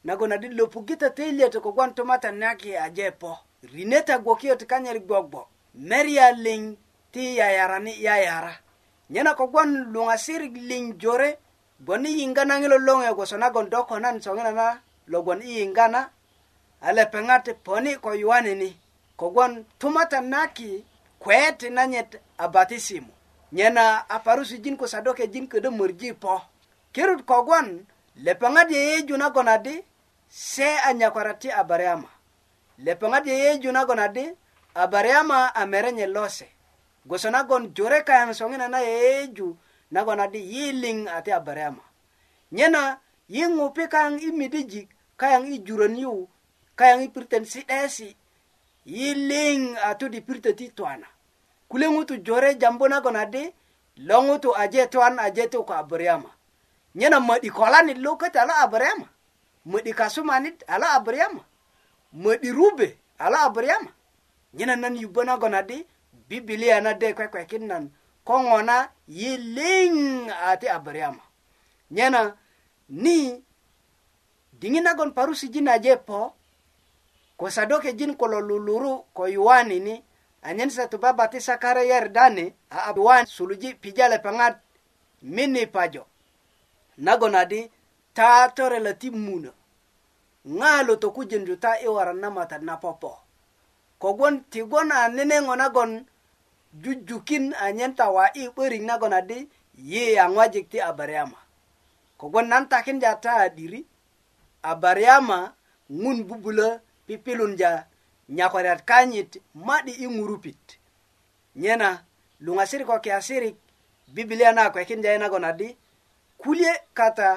nagon 0.08 0.32
adi 0.36 0.48
lopugita 0.58 1.08
töyilyet 1.16 1.56
kogwon 1.64 1.92
tumatan 1.98 2.36
naki 2.42 2.70
aje 2.86 3.08
po 3.22 3.32
rineta 3.74 4.16
gwokiyot 4.24 4.62
kanyar 4.72 5.00
gbogbo 5.06 5.42
meriya 5.82 6.28
liŋ 6.46 6.62
ti 7.14 7.24
yayara 7.40 7.78
ni 7.86 7.94
yayara 8.06 8.54
nyena 9.12 9.32
kogwon 9.40 9.70
luŋasir 9.94 10.42
liŋ 10.70 10.84
jore 11.02 11.30
gboŋ 11.84 12.02
i 12.10 12.14
yiŋga 12.20 12.44
na 12.50 12.54
ŋilo 12.62 12.78
loŋe 12.88 13.10
gwoso 13.18 13.36
nagon 13.42 13.68
do 13.72 13.80
konan 13.90 14.16
soŋina 14.24 14.52
na 14.60 14.68
logwon 15.12 15.40
i 15.42 15.52
yiŋga 15.60 15.86
na 15.94 16.02
a 16.82 16.90
lepeŋat 16.98 17.46
poni 17.66 17.92
ko 18.04 18.10
yuwanini 18.22 18.70
kogwon 19.20 19.54
tumata 19.80 20.20
naki 20.34 20.72
kwe 21.22 21.36
ti 21.60 21.68
nanyet 21.76 22.12
a 22.38 22.46
batisimu 22.54 23.12
nyena 23.56 23.84
a 24.10 24.18
parusujin 24.26 24.78
ko 24.80 24.86
sadokejin 24.92 25.46
ködö 25.52 25.70
mörji 25.78 26.10
po 26.22 26.36
kirut 26.94 27.22
kogwon 27.30 27.68
lepeŋat 28.26 28.68
yeyeju 28.76 29.16
nagon 29.22 29.48
adi 29.56 29.76
se 30.30 30.68
a 30.88 30.94
nyakwara 31.00 31.34
ti 31.42 31.48
abariama 31.62 32.10
lepeŋat 32.86 33.24
yeyeju 33.30 33.70
nagon 33.78 34.00
adi 34.08 34.26
abare 34.76 35.12
ama 35.14 35.56
amerenye 35.56 36.08
lose 36.08 36.46
goso 37.06 37.30
nagon 37.30 37.74
jore 37.76 38.04
kayaŋ 38.04 38.34
soŋina 38.34 38.68
na 38.68 38.80
yeyeju 38.80 39.48
nagon 39.92 40.20
adi 40.20 40.40
yiliŋ 40.54 40.98
ate 41.18 41.32
abare 41.40 41.64
ama 41.70 41.84
nyena 42.52 42.82
yi 43.34 43.44
ŋupi 43.58 43.84
kayaŋ 43.94 44.14
i 44.20 44.30
midijik 44.40 44.90
kayaŋ 45.20 45.44
i 45.46 45.60
juron 45.66 45.96
yu 46.04 46.14
kayaŋ 46.80 47.00
i 47.04 47.08
pirten 47.14 47.44
si'desi 47.52 48.10
yiliŋ 48.98 49.60
a 49.88 49.96
tudi 50.00 50.20
pirtö 50.28 50.52
ti 50.60 50.66
twana 50.78 51.08
kule 51.70 51.86
ŋutu 51.96 52.16
jore 52.26 52.50
jambu 52.62 52.86
nagon 52.92 53.16
adi 53.24 53.44
lo 54.08 54.18
ŋutu 54.28 54.50
aje 54.62 54.82
twan 54.94 55.16
aje 55.26 55.44
tu 55.52 55.60
ko 55.68 55.74
abare 55.82 56.08
ama 56.16 56.32
nyena 57.00 57.18
ma'di 57.28 57.50
kolanit 57.58 57.98
luköt 58.06 58.36
alo 58.42 58.54
abare 58.66 58.88
ama 58.96 59.08
ma'di 59.72 59.92
kasumanit 60.00 60.58
alo 60.74 60.86
abare 60.98 61.20
ama 61.28 61.44
ma'di 62.24 62.50
rube 62.58 62.88
alo 63.26 63.38
abare 63.48 63.70
ama 63.80 63.92
nyena 64.54 64.76
nan 64.76 64.96
yubbö 64.96 65.24
nagon 65.24 65.54
adi 65.56 65.86
bibilia 66.30 66.82
na 66.82 66.94
de 66.94 67.14
kwekwekin 67.14 67.68
nan 67.68 67.90
ko 68.24 68.62
na 68.62 68.90
ati 70.52 70.68
a 70.68 71.16
nyena 71.92 72.22
ni 72.90 73.44
diŋit 74.60 74.84
nagon 74.84 75.12
parusijin 75.16 75.68
aje 75.76 75.94
po 76.08 76.20
ko 77.38 77.46
sadokejin 77.56 78.16
kulo 78.20 78.38
luluru 78.42 78.94
ko 79.14 79.24
ni 79.68 80.04
anyen 80.46 80.70
se 80.70 80.88
tu 80.88 80.98
babatisa 80.98 81.58
kare 81.60 81.84
yerdani 81.88 82.54
a 82.70 82.94
yuwan 82.96 83.26
suluji 83.26 83.70
pijale 83.82 84.18
peŋat 84.24 84.56
mini 85.22 85.66
pajo 85.68 86.04
nagon 86.98 87.36
adi 87.36 87.60
ta 88.16 88.50
torelati 88.56 89.10
muna 89.10 89.52
ŋa 90.58 90.72
lo 90.88 90.94
tokujenju 91.04 91.56
ta 91.64 91.72
i 91.82 91.88
waran 91.88 92.22
na 92.64 92.76
popo 92.82 93.23
kogwon 94.04 94.36
tigwon 94.52 94.90
a 94.92 95.10
nene 95.16 95.36
ŋo 95.46 95.54
nagon 95.62 95.92
jujukin 96.84 97.46
anyen 97.66 97.94
ta 97.98 98.06
wa'i 98.16 98.44
'börik 98.54 98.84
nagon 98.90 99.14
adi 99.20 99.40
ye 99.92 100.02
a 100.20 100.26
ŋwajik 100.34 100.66
ti 100.72 100.78
abariyama 100.90 101.40
kogwon 102.20 102.48
nan 102.52 102.64
takinja 102.72 103.12
ta 103.24 103.32
a 103.36 103.46
diri 103.58 103.80
abariyama 104.72 105.40
ŋun 106.02 106.18
bubulö 106.28 106.68
pipilunja 107.08 107.72
nyakwariyat 108.38 108.82
kanyit 108.90 109.32
ma'di 109.68 109.92
i 109.92 110.08
ŋurupit 110.16 110.64
nyena 111.62 111.90
luŋasirik 112.46 112.88
ko 112.90 112.98
kiasirik 113.06 113.56
bibilia 114.14 114.52
na 114.58 114.64
kwekinja 114.74 115.12
i 115.16 115.18
nagon 115.22 115.44
adi 115.52 115.70
kulye 116.42 116.72
kata 116.98 117.30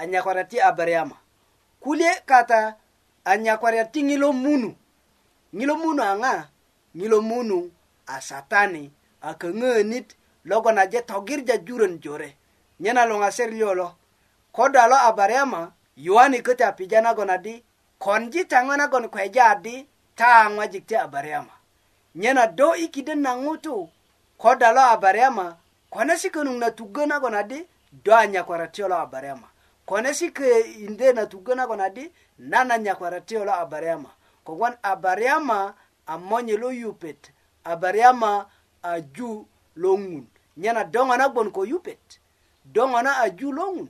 a 0.00 0.06
nyakwariyat 0.10 0.48
ti 0.50 0.56
abariyama 0.68 1.16
kulye 1.82 2.08
kata 2.30 2.58
a 3.24 3.32
nyakwariyat 3.44 3.90
ti 3.94 4.00
ŋilo 4.08 4.30
munu 4.44 4.70
ŋilo 5.58 5.74
munu 5.82 6.02
a 6.10 6.12
ŋa 6.22 6.34
ŋilo 6.98 7.18
munu 7.30 7.58
a 8.14 8.16
satani 8.28 8.84
a 9.28 9.30
köŋöönit 9.40 10.08
logon 10.48 10.78
aje 10.84 11.00
togirja 11.10 11.56
jurön 11.66 11.94
jore 12.02 12.28
nyena 12.82 13.02
luŋaser 13.10 13.50
yolo 13.60 13.88
ko 14.56 14.64
dalo 14.74 14.96
a 15.08 15.12
bariyama 15.18 15.62
yuwani 16.04 16.38
köti 16.46 16.62
a 16.62 16.70
pija 16.78 17.00
nagon 17.06 17.30
adi 17.36 17.54
konjita 18.04 18.58
ŋo 18.66 18.74
nagon 18.80 19.06
kweja 19.14 19.44
adi 19.54 19.74
ta 20.18 20.30
ŋojik 20.54 20.84
ti 20.88 20.94
a 20.96 21.06
bariyama 21.14 21.54
nyena 22.20 22.44
do 22.58 22.68
i 22.74 22.86
kiden 22.94 23.20
na 23.24 23.32
ŋutu 23.42 23.74
ko 24.42 24.50
dalo 24.60 24.80
a 24.80 24.96
bariyama 25.04 25.46
konesi 25.94 26.28
könuŋ 26.34 26.56
na 26.62 26.68
tuggö 26.78 27.02
nagon 27.12 27.34
adi 27.42 27.58
do 28.04 28.10
a 28.14 28.22
nyakwara 28.32 28.66
ti 28.72 28.78
yolo 28.82 28.96
a 28.96 29.06
bariyama 29.12 29.48
konesi 29.88 30.26
köindö 30.36 31.08
na 31.16 31.24
tuggö 31.32 31.52
nagon 31.60 31.80
adi 31.88 32.04
nan 32.50 32.68
a 32.70 32.76
nyakwara 32.84 33.18
ti 33.26 33.32
yolo 33.38 33.52
a 33.52 33.64
bariyama 33.72 34.10
kogwon 34.46 34.76
a 34.82 34.96
bariyama 34.96 35.74
a 36.06 36.18
monye 36.18 36.56
lo 36.56 36.70
yupet 36.72 37.32
a 37.64 37.76
bariyama 37.76 38.48
a 38.82 39.00
ju 39.00 39.46
lo 39.82 39.90
ŋun 39.98 40.24
nyena 40.56 40.82
doŋona 40.92 41.26
gbon 41.32 41.48
ko 41.56 41.60
yupet 41.70 42.06
doŋona 42.74 43.10
a 43.18 43.26
ju 43.38 43.48
lo 43.58 43.64
ŋun 43.74 43.88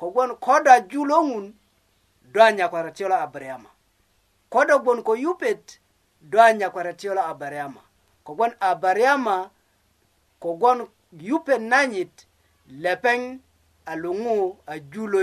kogwon 0.00 0.30
koda 0.44 0.74
ju 0.90 1.00
lo 1.10 1.18
ŋun 1.28 1.46
do 2.32 2.38
a 2.42 2.48
nyakwara 2.56 2.90
tiyolo 2.96 3.14
a 3.14 3.26
bariyama 3.34 3.70
kodo 4.52 4.74
gbon 4.82 5.00
ko 5.06 5.12
yupet 5.24 5.64
do 6.30 6.36
a 6.40 6.48
nyakwara 6.58 6.92
tiyolo 6.98 7.20
a 7.30 7.34
bariyama 7.40 7.80
kogwon 8.26 8.52
a 8.60 8.70
bariyama 8.82 9.36
kogwon 10.42 10.78
yupet 11.28 11.60
nanyit 11.72 12.16
lepeŋ 12.82 13.20
a 13.90 13.96
luŋu 14.02 14.36
a 14.66 14.74
ju 14.92 15.02
lo 15.12 15.20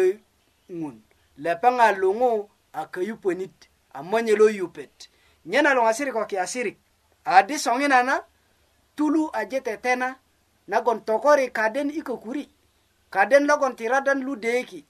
ŋun 0.79 0.95
lepeŋ 1.43 1.75
a 1.81 1.89
luŋu 2.01 2.31
a 2.73 2.81
köyuponit 2.93 3.57
amanya 3.97 4.35
lo 4.35 4.49
yupet 4.49 5.09
nyena 5.45 5.73
lo 5.73 5.81
ngasirik 5.83 6.13
ko 6.13 6.25
kiasirik 6.25 6.77
adi 7.25 7.57
songina 7.59 8.03
na 8.03 8.23
tulu 8.95 9.29
aje 9.33 9.59
tetena 9.61 10.15
nagon 10.67 11.01
tokori 11.05 11.49
kaden 11.51 11.89
ikokuri 11.91 12.45
kaden 13.09 13.45
logon 13.47 13.75
tiradan 13.75 14.19
ludeki 14.27 14.85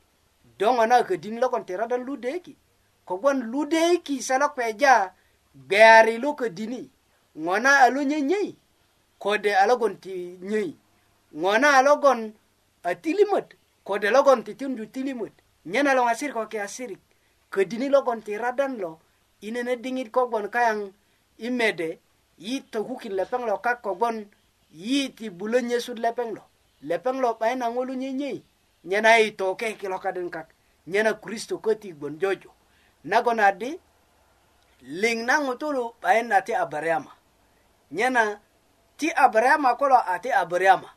dongo 0.57 0.85
na 0.85 1.03
kedin 1.03 1.39
logon 1.39 1.65
tiradan 1.65 2.03
ludeki 2.07 2.57
kogon 3.05 3.39
ludeki 3.51 4.21
sala 4.23 4.47
kweja 4.49 5.13
gari 5.55 6.17
lo 6.17 6.33
kedini 6.35 6.91
ngona 7.37 7.79
alo 7.79 8.03
nyenyei 8.03 8.57
kode 9.19 9.55
alogon 9.55 9.95
ti 10.03 10.37
nyei 10.41 10.77
ngona 11.35 11.77
alogon 11.77 12.33
atilimot 12.83 13.47
kode 13.83 14.09
logon 14.09 14.43
titundu 14.43 14.85
tilimot 14.85 15.33
nyena 15.65 15.93
lo 15.93 16.05
ngasirik 16.05 16.33
ko 16.35 16.45
kiasirik 16.47 16.99
ködini 17.49 17.87
logon 17.89 18.21
ti 18.23 18.33
radan 18.41 18.73
lo 18.81 18.91
i 19.41 19.49
nene 19.53 19.73
diŋit 19.83 20.09
kogbon 20.15 20.45
kayaŋ 20.55 20.79
i 21.37 21.47
mede 21.59 21.89
yi 22.45 22.53
tokukin 22.71 23.15
lepeŋ 23.19 23.41
lo 23.49 23.55
kak 23.65 23.77
kogbon 23.85 24.17
yi 24.85 24.99
ti 25.17 25.25
bulön 25.37 25.65
nyesut 25.69 25.97
lepeŋ 26.05 26.29
lo 26.37 26.43
lepeŋ 26.89 27.15
lo 27.23 27.29
'bayin 27.39 27.59
na 27.61 27.67
ŋolu 27.73 27.93
nyenyei 28.01 28.39
nyena 28.89 29.11
yi 29.21 29.29
toke 29.39 29.67
kilokadin 29.79 30.29
kak 30.35 30.47
nyena 30.91 31.11
kristo 31.23 31.55
köti 31.65 31.89
gbon 31.97 32.13
jojo 32.21 32.51
nagon 33.11 33.39
adi 33.49 33.71
liŋ 35.01 35.17
na 35.27 35.35
ŋutulu 35.45 35.83
'bayin 36.01 36.27
na 36.31 36.37
ti 36.45 36.51
abareyama 36.63 37.11
nyena 37.97 38.23
ti 38.99 39.07
abareyama 39.23 39.69
kulo 39.79 39.97
a 40.13 40.19
ti 40.23 40.29
abareyama 40.41 40.89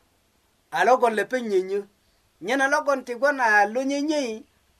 a 0.71 0.79
logon 0.87 1.13
lepeŋ 1.19 1.43
nyenyö 1.51 1.81
nyena 2.45 2.65
logon 2.73 2.99
tigbon 3.07 3.37
a 3.45 3.65
lo 3.73 3.81
nyenyei 3.91 4.31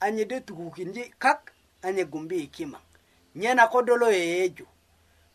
anyedi 0.05 0.37
tukukinji 0.47 1.03
kak 1.23 1.39
ane 1.81 2.05
gumbi 2.05 2.39
ikima 2.43 2.79
nyena 3.35 3.67
kodolo 3.67 4.11
yeju 4.11 4.67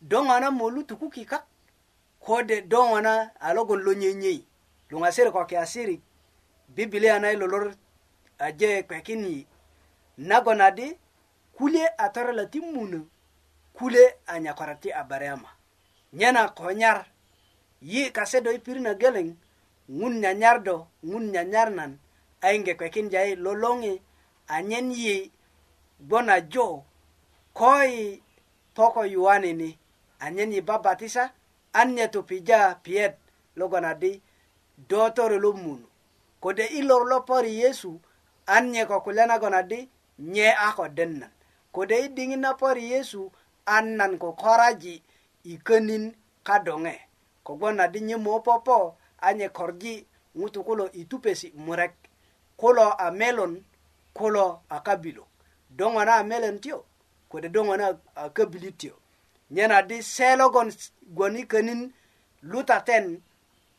donga 0.00 0.40
na 0.40 0.50
molutu 0.50 0.96
kukika 0.96 1.46
kode 2.20 2.61
donga 2.62 3.00
na 3.00 3.40
alogon 3.40 3.80
lo 3.82 3.94
nyenye 3.94 4.44
lunga 4.90 5.12
sere 5.12 5.30
kwa 5.30 5.46
kiasiri 5.46 6.00
biblia 6.68 7.18
na 7.18 7.32
ilo 7.32 7.46
lor 7.46 7.74
aje 8.38 8.82
kwa 8.82 9.00
kini 9.00 9.46
nago 10.18 10.54
nadi 10.54 10.98
kule 11.56 11.88
atara 11.98 12.32
lati 12.32 12.61
munu 12.61 13.09
kule 13.74 14.14
anyakarati 14.26 14.92
abareama 14.92 15.48
nyena 16.12 16.48
konyar 16.48 17.06
yi 17.82 18.11
kasedo 18.11 18.52
ipiri 18.52 18.80
na 18.80 18.94
geleng 18.94 19.35
ngun 19.90 20.18
nyanyardo 20.18 20.87
ngun 21.04 21.30
nyanyarnan 21.30 21.98
ainge 22.40 22.74
kwa 22.74 22.88
kinjai 22.88 23.35
lolongi 23.35 24.02
anyen 24.48 24.92
yi 24.92 25.32
gbona 26.04 26.35
jo 26.52 26.66
koi 27.59 27.94
toko 28.76 29.02
yuani 29.14 29.50
ni 29.52 29.78
anyen 30.18 30.52
yi 30.52 30.61
babatisa 30.61 31.32
an 31.72 31.88
nye 31.94 32.06
tu 32.12 32.20
pija 32.28 32.59
piet 32.85 33.14
logo 33.59 33.80
na 33.80 33.92
di 34.00 34.11
dotore 34.88 35.37
lo 35.44 35.50
munu 35.52 35.87
kode 36.42 36.64
ilor 36.78 37.02
lo 37.11 37.18
pori 37.28 37.52
yesu 37.62 37.92
an 38.54 38.64
nye 38.72 38.82
ko 38.88 38.96
kulena 39.04 39.38
go 39.40 39.48
na 39.50 39.62
di 39.62 39.88
nye 40.18 40.48
ako 40.68 40.85
denna 40.88 41.28
kode 41.72 41.96
i 41.98 42.09
dingin 42.14 42.40
na 42.40 42.54
pori 42.54 42.85
yesu 42.92 43.32
an 43.66 43.96
nan 43.96 44.18
ko 44.18 44.28
koraji 44.42 45.02
ikenin 45.52 46.04
kadonge 46.46 46.96
ko 47.44 47.52
gbona 47.56 47.85
di 47.92 48.00
nye 48.00 48.16
mo 48.16 48.40
popo 48.40 48.96
anye 49.20 49.48
korji 49.48 50.06
ngutu 50.37 50.61
kulo 50.64 50.85
itupesi 50.92 51.48
murek 51.64 51.94
kulo 52.61 52.87
amelon 53.06 53.64
kulo 54.16 54.61
akabilo 54.68 55.24
dongo 55.76 56.04
na 56.04 56.24
melen 56.24 56.58
tiyo 56.60 56.84
kode 57.28 57.48
dongo 57.48 57.76
na 57.76 57.90
uh, 57.92 58.28
kabili 58.32 58.72
tiyo 58.72 58.96
nyena 59.50 59.82
di 59.82 60.02
selo 60.02 60.50
gon 60.50 60.72
gwani 61.02 61.44
kanin 61.46 61.92
luta 62.42 62.80
ten 62.80 63.20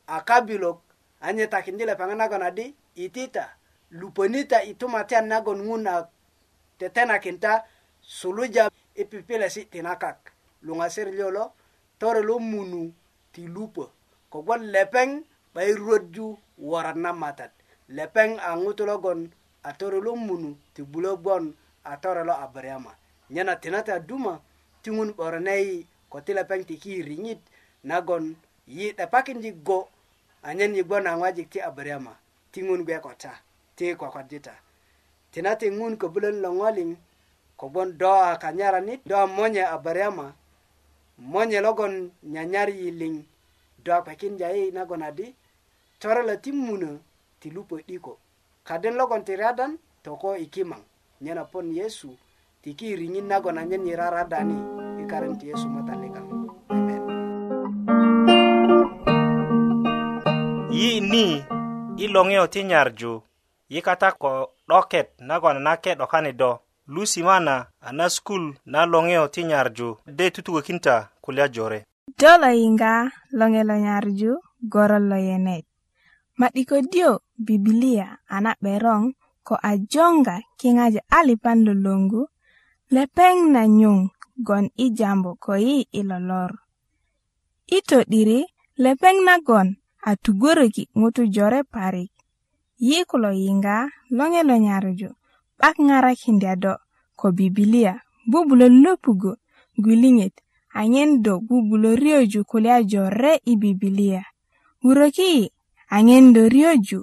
a 0.08 0.22
kabilo 0.22 0.82
anye 1.22 1.48
takindile 1.48 1.96
pange 1.96 2.16
na 2.16 2.28
gona 2.28 2.52
di 2.52 2.76
itita 2.96 3.56
lupanita 3.92 4.64
ituma 4.64 5.04
ten 5.04 5.28
na 5.28 5.42
gon 5.42 5.58
ngun 5.64 5.88
a 5.88 6.08
tetena 6.78 7.20
kinta 7.20 7.66
suluja 8.02 8.70
ipipile 8.96 9.50
si 9.50 9.66
tinakak 9.66 10.32
lunga 10.62 10.90
sir 10.90 11.10
lyolo 11.12 11.52
tore 12.00 12.22
lo 12.24 12.40
munu 12.40 12.94
ti 13.34 13.48
lupa 13.48 13.90
kogwa 14.30 14.58
lepeng 14.58 15.26
bay 15.54 15.74
rodju 15.74 16.38
waran 16.58 17.00
na 17.02 17.14
matat 17.14 17.52
lepeng 17.90 18.38
a 18.40 18.56
ngutulo 18.58 18.98
gon 19.02 19.30
a 19.64 19.74
tore 19.74 19.98
lo 20.02 20.16
munu 20.16 20.56
ti 20.74 20.84
bulo 20.84 21.18
gon 21.18 21.54
a 21.88 21.98
tore 21.98 22.24
lo 22.24 22.34
a 22.34 22.48
barema 22.48 22.96
nyena 23.30 23.56
tinate 23.56 23.90
a 23.94 24.00
duma 24.00 24.40
ti 24.82 24.90
ŋun 24.96 25.10
'boro 25.16 25.40
nayi 25.46 25.88
ko 26.12 26.18
ti 26.26 26.32
lepeŋ 26.38 26.62
tiki 26.68 26.92
i 26.96 27.02
riŋit 27.08 27.42
nagon 27.90 28.26
yi 28.76 28.86
'depakindik 28.96 29.58
go 29.68 29.80
anyen 30.48 30.76
yi 30.78 30.82
gbon 30.88 31.06
a 31.12 31.18
ŋwajik 31.20 31.50
ti 31.54 31.60
a 31.68 31.72
barema 31.78 32.14
ti 32.52 32.60
ŋun 32.68 32.82
gbe 32.86 32.96
ko 33.06 33.12
ta 33.22 33.34
ti 33.78 33.86
kokodita 34.00 34.54
tinate 35.32 35.68
ŋun 35.78 35.94
köbulön 36.02 36.38
lo 36.44 36.50
ŋoliŋ 36.60 36.90
kogbon 37.60 37.90
do 38.00 38.12
a 38.12 38.34
kanyaranit 38.44 39.02
do 39.10 39.16
a 39.16 39.26
monye 39.36 39.64
a 39.64 39.78
barema 39.86 40.28
monye 41.32 41.60
logon 41.66 41.94
nyanyar 42.34 42.70
yiliŋ 42.80 43.16
do 43.84 43.90
a 43.94 44.00
kpekindyayi 44.04 44.64
nagon 44.78 45.02
adi 45.10 45.28
torelo 46.02 46.36
ti 46.44 46.50
munö 46.66 46.92
ti 47.42 47.48
lupö 47.56 47.76
'diko 47.84 48.14
kaden 48.68 48.96
logon 49.00 49.24
ti 49.28 49.34
radan 49.42 49.72
toko 50.06 50.30
i 50.36 50.48
kimaŋ 50.54 50.82
nyena 51.22 51.46
pon 51.46 51.74
yesu 51.76 52.14
tiki 52.62 52.96
ringin 52.96 53.26
nago 53.26 53.52
na 53.52 53.66
nyen 53.66 53.88
iraradani 53.88 54.58
ikaren 55.04 55.38
ti 55.38 55.48
yesu 55.50 55.66
matalika 55.70 56.22
amen 56.70 57.02
yi 60.70 61.02
ni 61.02 61.44
ilongeo 61.98 62.48
ti 62.48 62.64
nyarju 62.64 63.22
yi 63.70 63.82
kata 63.82 64.12
ko 64.12 64.52
doket 64.70 65.10
nago 65.20 65.54
na 65.54 65.60
nake 65.60 65.96
dokani 65.96 66.34
do 66.34 66.60
lusi 66.88 67.24
mana 67.24 67.66
ana 67.82 68.10
skul 68.10 68.54
na 68.66 68.86
longeo 68.86 69.28
ti 69.28 69.44
nyarju 69.44 69.98
de 70.08 70.30
tutukokinta 70.32 71.10
kulya 71.22 71.48
jore 71.48 71.84
do 72.20 72.38
lo 72.38 72.50
yinga 72.52 73.10
longe 73.32 73.64
lo 73.64 73.76
nyarju 73.78 74.32
goron 74.70 75.10
lo 75.10 75.16
yenet 75.18 75.66
ma'diko 76.38 76.82
dio 76.82 77.20
bibilia 77.38 78.18
ana 78.30 78.54
berong 78.62 79.17
ko 79.48 79.56
a 79.70 79.72
jonga 79.92 80.36
kiŋajo 80.60 81.00
alipan 81.18 81.58
loloŋgu 81.68 82.22
lepeŋ 82.96 83.36
na 83.56 83.62
nyuŋ 83.80 83.98
gon 84.48 84.66
i 84.84 84.86
jambu 84.98 85.30
ko 85.44 85.52
yi 85.66 85.78
i 86.00 86.02
lolor 86.10 86.52
i 87.78 87.80
to'diri 87.90 88.40
lepeŋ 88.84 89.16
nagon 89.28 89.68
a 90.10 90.12
tugoröki 90.24 90.84
ŋutu 91.00 91.22
jore 91.34 91.60
parik 91.74 92.12
yi 92.88 92.98
kulo 93.10 93.30
yiŋga 93.44 93.76
loŋe 94.18 94.42
lo 94.50 94.56
nyaruju 94.66 95.10
'bak 95.60 95.76
ŋarakindi 95.88 96.48
a 96.54 96.56
do 96.64 96.74
ko 97.20 97.26
bibilia 97.38 97.94
bubulö 98.32 98.68
löpugö 98.84 99.32
gwiliŋet 99.84 100.36
aŋen 100.80 101.10
do 101.26 101.34
bubulö 101.48 101.90
riyoju 102.02 102.42
kulya 102.50 102.76
jore 102.92 103.32
i 103.52 103.54
bibilia 103.62 104.22
wuröki 104.84 105.28
yi 105.36 105.44
aŋen 105.96 106.26
do 106.36 106.42
riyoju 106.54 107.00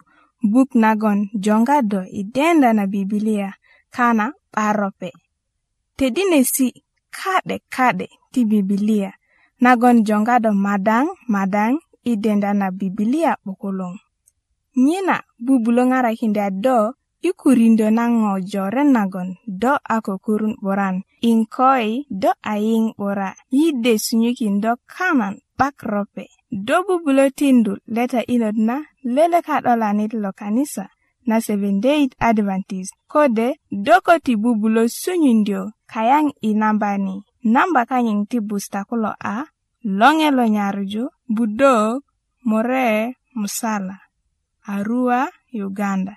buk 0.52 0.76
nagon 0.76 1.32
jonga 1.44 1.76
do 1.82 2.00
i 2.20 2.20
denda 2.34 2.68
na 2.76 2.84
bibilia 2.92 3.48
kana 3.94 4.24
parope 4.54 5.10
tedinesi 5.96 6.68
kade 7.16 7.56
kade 7.74 8.06
ti 8.32 8.40
bibilia 8.50 9.10
nagon 9.64 9.96
jonga 10.06 10.34
do 10.44 10.50
madang 10.66 11.08
madang 11.34 11.76
i 12.10 12.12
denda 12.22 12.50
na 12.60 12.66
bibilia 12.78 13.32
bukulung 13.44 13.96
nyina 14.84 15.16
bubulo 15.44 15.82
ngarakinde 15.88 16.44
do 16.64 16.78
i 17.28 17.30
kurindo 17.40 17.88
na 17.96 18.04
ngo 18.14 18.32
jore 18.50 18.82
nagon 18.96 19.28
do 19.62 19.72
ako 19.94 20.14
kurun 20.24 20.54
boran 20.64 20.96
inkoi 21.28 22.04
do 22.22 22.28
aying 22.52 22.88
bora 23.00 23.30
yide 23.56 23.92
sunyukin 24.04 24.54
do 24.62 24.72
kanan 24.92 25.34
bakrope 25.58 26.20
rope 26.20 26.24
do 26.54 26.82
bubulö 26.86 27.30
tindu 27.34 27.72
leta 27.90 28.20
inot 28.34 28.54
na 28.68 28.76
lele 29.14 29.38
ka'dolanit 29.46 30.12
lo 30.22 30.30
kanisa 30.40 30.84
na 31.26 31.36
seventh 31.46 31.82
day 31.84 32.00
adventist 32.22 32.92
kode 33.12 33.48
do 33.84 33.94
köti 34.06 34.32
bubulö 34.42 34.82
sunyindyö 35.00 35.62
kayaŋ 35.92 36.26
i 36.48 36.50
namba 36.60 36.90
ni 37.04 37.14
namba 37.54 37.82
kanyin 37.90 38.22
ti 38.30 38.38
busta 38.48 38.80
kulo 38.88 39.10
a 39.34 39.34
loŋelo 39.98 40.44
nyarju 40.54 41.02
budok 41.34 42.02
more 42.48 42.88
musala 43.38 43.96
arua 44.72 45.18
uganda 45.66 46.14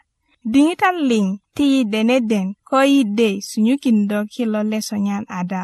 diŋitan 0.54 0.96
liŋ 1.10 1.26
ti 1.56 1.64
yi 1.74 1.80
deneden 1.94 2.48
ko 2.70 2.78
yi 2.94 3.02
de 3.18 3.30
sunyukindo 3.50 4.18
kilo 4.34 4.60
lesonyan 4.72 5.24
ada 5.40 5.64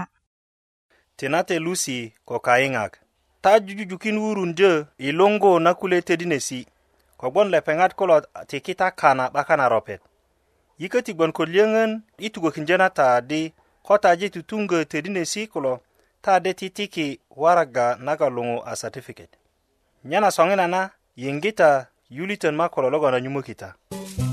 tinate 1.18 1.56
lusi 1.66 1.98
ko 2.28 2.36
kayiŋak 2.46 3.03
ta 3.44 3.52
jujujukin 3.60 4.18
wurundö 4.24 4.72
i 5.06 5.12
luŋgu 5.12 5.52
na 5.66 5.72
kule 5.80 6.00
tödinesi 6.08 6.60
kogbon 7.20 7.48
lepeŋat 7.54 7.92
kulo 8.00 8.16
tikita 8.50 8.88
kana 9.00 9.26
'bakan 9.34 9.58
na 9.62 9.68
ropet 9.74 10.02
yiköti 10.82 11.12
gbon 11.14 11.32
ko 11.38 11.44
liyöŋön 11.52 11.92
i 12.18 12.28
tugökindyö 12.34 12.78
na 12.80 12.90
ta 12.98 13.08
di 13.30 13.42
ko 13.88 13.94
taje 14.04 14.28
tutuŋgö 14.34 14.78
tödinesi 14.92 15.42
kulo 15.54 15.74
ta 16.24 16.34
de 16.44 16.52
titiki 16.60 17.08
waraga 17.42 17.88
naga 18.06 18.28
luŋu 18.36 18.58
a 18.72 18.76
satifiket 18.82 19.32
nyena 20.10 20.30
soŋinana 20.38 20.82
yiŋgita 21.22 21.70
yulitön 22.18 22.56
ma 22.60 22.66
kulo 22.74 22.88
logon 22.94 23.14
a 23.14 23.20
nyumökita 23.24 23.68
mm 23.68 24.00
-hmm. 24.00 24.33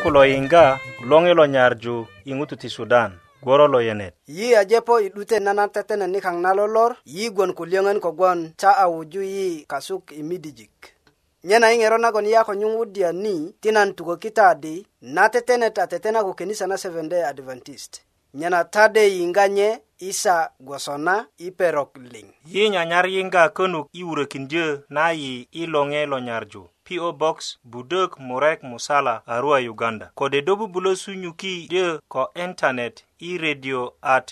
ku 0.00 0.08
lo 0.08 0.24
yiŋga 0.24 0.64
loŋi 1.10 1.32
lo 1.38 1.44
nyarju 1.54 1.96
i 2.24 2.32
ŋutu 2.38 2.54
ti 2.62 2.68
sudan 2.76 3.10
gworo 3.44 3.66
lo 3.72 3.80
yenet 3.88 4.14
yi 4.36 4.46
ajepo 4.62 4.94
i 4.96 5.08
'dute 5.12 5.36
nana 5.46 5.64
tetenet 5.74 6.08
nikaŋ 6.14 6.36
na 6.44 6.50
lolor 6.58 6.92
yi 7.14 7.24
gwon 7.34 7.52
ku 7.58 7.62
liyöŋön 7.68 8.00
kogwon 8.04 8.38
ta 8.60 8.70
a 8.80 8.88
wuju 8.92 9.20
yi 9.34 9.46
kasuk 9.72 10.04
i 10.18 10.22
midijik 10.28 10.76
nyena 11.48 11.68
i 11.68 11.76
ŋero 11.80 11.96
nagon 12.00 12.24
yi 12.24 12.32
a 12.40 12.46
ko 12.48 12.52
nyuŋwudya 12.60 13.08
ni 13.24 13.36
ti 13.60 13.68
nan 13.76 13.90
tukökita 13.96 14.42
adi 14.56 14.76
na 15.14 15.22
tetenet 15.34 15.76
a 15.76 15.84
tetena 15.92 16.20
ku 16.26 16.32
kenisa 16.38 16.64
na 16.68 16.76
seventh 16.82 17.12
day 17.12 17.20
adventist 17.32 17.92
nyena 18.34 18.64
tade 18.64 19.08
yinganye 19.12 19.78
isa 19.98 20.50
gwosona 20.60 21.26
iperok 21.38 21.96
ling 21.98 22.28
yi 22.46 22.70
nyanyar 22.70 23.04
yinga 23.12 23.46
könuk 23.56 23.86
iwurökindyö 24.00 24.68
na 24.94 25.04
yi 25.20 25.34
i 25.52 25.62
loŋe 25.72 26.02
lo 26.12 26.18
nyarju 26.28 26.62
PO 26.86 27.08
Box 27.20 27.36
Budok 27.72 28.10
Murek 28.26 28.58
Musala 28.70 29.14
Arua 29.34 29.58
Uganda 29.72 30.06
kode 30.18 30.38
do 30.46 30.52
bubulo 30.60 30.90
sunyuki 31.02 31.66
de 31.72 31.84
ko 32.12 32.22
internet 32.46 33.02
i 33.18 33.30
radio 33.38 33.80
at 34.02 34.26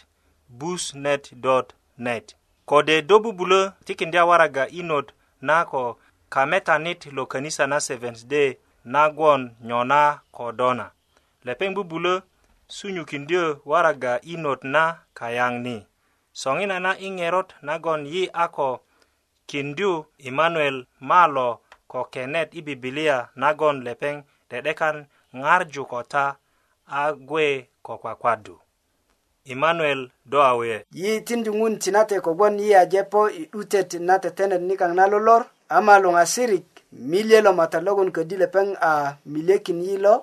busnet.net 0.58 2.26
kode 2.70 2.96
do 3.08 3.16
bubulo 3.24 3.60
tikindi 3.86 4.18
awaraga 4.18 4.68
inot 4.80 5.08
na 5.42 5.64
ko 5.64 5.98
kametanit 6.30 7.06
lo 7.12 7.26
kanisa 7.26 7.66
na 7.66 7.80
Seventh 7.80 8.24
Day 8.26 8.56
na 8.84 9.10
gwon 9.10 9.50
nyona 9.64 10.20
kodona 10.32 10.90
lepeng 11.44 11.74
bubulo 11.74 12.22
sunyukindyö 12.68 13.44
waraga 13.70 14.12
i 14.22 14.34
not 14.44 14.60
na 14.74 14.84
kayaŋ 15.18 15.54
ni 15.64 15.76
soŋina 16.40 16.76
na 16.84 16.90
i 16.98 17.08
ŋerot 17.18 17.48
nagon 17.66 18.02
yi 18.12 18.22
a 18.32 18.44
ko 18.56 18.70
kindyu 19.50 19.92
emanuel 20.28 20.76
malo 21.10 21.48
ko 21.90 22.00
kenet 22.12 22.48
i 22.54 22.60
bibilia 22.66 23.16
nagon 23.42 23.76
lepeŋ 23.86 24.16
dedekan 24.50 24.96
ŋarju 25.42 25.82
ko 25.92 25.98
ta 26.12 26.24
a 26.88 27.02
gwe 27.28 27.46
ko 27.86 27.92
kwakwadu 28.02 28.54
emanuel 29.52 30.00
do 30.30 30.38
awe 30.50 30.74
yi 31.00 31.12
tindi 31.26 31.50
ŋun 31.58 31.74
tinate 31.82 32.16
kogwon 32.24 32.54
yi 32.64 32.70
ajepo 32.82 33.20
i 33.30 33.42
'dutet 33.50 33.90
na 34.06 34.14
tetenet 34.22 34.60
nikaŋ 34.68 34.92
na 34.98 35.04
lolor 35.12 35.42
ama 35.76 35.94
luŋasirik 36.02 36.64
milye 37.10 37.38
lo 37.46 37.50
mata 37.58 37.78
logon 37.86 38.10
ködi 38.16 38.36
lepeŋ 38.42 38.66
a 38.90 39.16
milyekin 39.32 39.80
yi 39.86 39.96
lo 40.06 40.14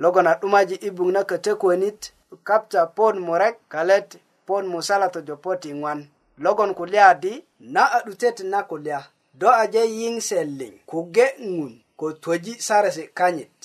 logon 0.00 0.26
a 0.26 0.34
'dumaji 0.34 0.74
i 0.74 0.90
buk 0.90 1.12
na 1.12 1.22
kötö 1.28 1.52
könit 1.62 2.02
kapta 2.48 2.80
pon 2.96 3.16
murek 3.26 3.56
kalet 3.72 4.10
pon 4.46 4.64
musala 4.72 5.06
tojopo 5.14 5.50
ti 5.62 5.70
ŋwan 5.80 6.00
logon 6.44 6.70
kulya 6.78 7.06
di 7.22 7.32
na 7.74 7.82
a 7.92 7.98
'dutet 8.04 8.38
na 8.50 8.58
kulya 8.70 8.98
do 9.40 9.48
aje 9.62 9.82
yiŋse 9.98 10.38
liŋ 10.58 10.74
kuge 10.90 11.26
ŋun 11.54 11.72
ko 11.98 12.06
twöji 12.22 12.52
saresi 12.66 13.04
kanyit 13.18 13.58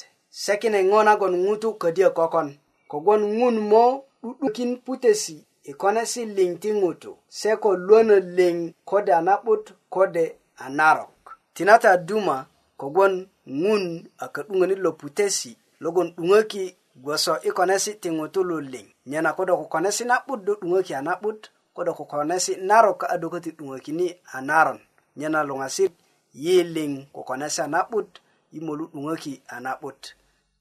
sekine 0.43 0.79
ŋo 0.89 0.99
nagon 1.07 1.35
ŋutu 1.45 1.69
ködyö 1.81 2.09
kokon 2.19 2.49
kogwon 2.91 3.21
ŋun 3.39 3.55
mo 3.71 3.83
'du'dukin 4.23 4.71
putesi 4.85 5.35
i 5.41 5.45
e 5.69 5.73
konesi 5.81 6.21
liŋ 6.37 6.51
ti 6.61 6.69
ŋutu 6.81 7.11
se 7.39 7.51
ko 7.63 7.69
luönö 7.87 8.15
liŋ 8.37 8.55
kode 8.89 9.11
a 9.13 9.21
na'but 9.27 9.65
kode 9.93 10.23
a 10.57 10.65
narok 10.77 11.15
tinata 11.55 11.91
duma 12.07 12.37
kogwon 12.81 13.13
ŋun 13.63 13.83
a 14.17 14.25
kö'duŋönit 14.33 14.79
lo 14.85 14.91
putesi 15.01 15.51
logon 15.83 16.13
'duŋöki 16.17 16.65
gwoso 17.03 17.33
i 17.43 17.49
konesi 17.57 17.91
ti 18.01 18.09
ŋutu 18.17 18.39
luliŋ 18.49 18.85
nyena 19.09 19.31
kodo 19.37 19.53
kukonesi 19.61 20.03
na'but 20.09 20.39
do 20.45 20.53
'duŋöki 20.59 20.93
a 20.95 21.01
na'but 21.07 21.41
kodo 21.75 21.91
kukonesi 21.99 22.53
narok 22.69 22.99
a 23.05 23.09
adö 23.15 23.27
köti 23.33 23.51
'duŋökini 23.53 24.07
a 24.35 24.41
naron 24.49 24.79
nyena 25.19 25.39
luŋasit 25.49 25.91
yiliŋ 26.43 26.91
kukonesi 27.15 27.59
a 27.61 27.67
na'but 27.75 28.09
i 28.53 28.59
molu 28.65 28.85
'duŋöki 28.93 29.33
a 29.47 29.57
na'but 29.65 30.01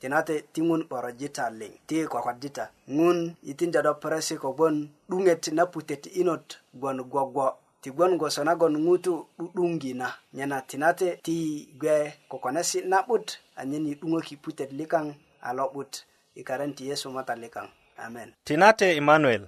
tinate 0.00 0.36
ti 0.52 0.60
ŋun 0.68 0.82
'borojita 0.88 1.44
liŋ 1.58 1.72
ti 1.88 1.96
kwakwadjita 2.10 2.64
ŋun 2.96 3.18
itinda 3.50 3.80
do 3.86 3.92
peresi 4.02 4.34
kogwon 4.42 4.76
'duŋet 5.08 5.42
na 5.56 5.64
putet 5.72 6.02
inot 6.20 6.46
gwon 6.80 6.98
gwogwo 7.10 7.46
tigwon 7.82 8.12
gwoso 8.20 8.40
nagon 8.48 8.74
ŋutu 8.84 9.12
'du'duŋgi 9.38 9.92
na 10.00 10.08
nyena 10.36 10.56
tinate 10.68 11.08
ti 11.26 11.36
gwe 11.80 11.96
kukonesi 12.30 12.78
na'but 12.92 13.26
anyen 13.56 13.86
idungoki 13.86 14.36
putet 14.42 14.72
likaŋ 14.78 15.06
a 15.42 15.50
lo'but 15.56 15.92
i 16.34 16.42
karen 16.42 16.74
ti 16.74 16.84
yesu 16.88 17.10
mata 17.10 17.34
likaŋ 17.34 17.66
amen 18.04 18.28
tinate 18.44 18.86
emmanuel 18.98 19.44